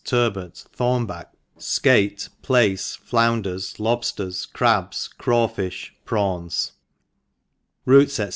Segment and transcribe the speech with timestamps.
[0.03, 1.27] Turbot Thornback
[1.59, 6.71] Skate l^kice Flounders Lobfters Crabs Craw fifli Prawns
[7.85, 8.29] n% ROOTS, &c.